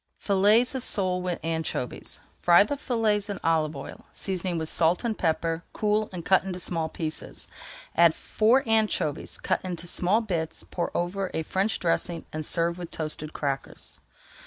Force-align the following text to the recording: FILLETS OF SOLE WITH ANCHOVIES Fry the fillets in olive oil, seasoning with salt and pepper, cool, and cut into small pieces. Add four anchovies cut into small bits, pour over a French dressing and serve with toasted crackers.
FILLETS 0.17 0.73
OF 0.73 0.83
SOLE 0.83 1.21
WITH 1.21 1.39
ANCHOVIES 1.43 2.21
Fry 2.39 2.63
the 2.63 2.75
fillets 2.75 3.29
in 3.29 3.39
olive 3.43 3.75
oil, 3.75 4.05
seasoning 4.13 4.57
with 4.57 4.67
salt 4.67 5.03
and 5.03 5.15
pepper, 5.15 5.63
cool, 5.73 6.09
and 6.11 6.25
cut 6.25 6.43
into 6.43 6.59
small 6.59 6.89
pieces. 6.89 7.47
Add 7.95 8.15
four 8.15 8.67
anchovies 8.67 9.37
cut 9.37 9.61
into 9.63 9.85
small 9.85 10.19
bits, 10.21 10.63
pour 10.63 10.89
over 10.97 11.29
a 11.35 11.43
French 11.43 11.77
dressing 11.77 12.25
and 12.33 12.43
serve 12.43 12.79
with 12.79 12.89
toasted 12.89 13.33
crackers. 13.33 13.99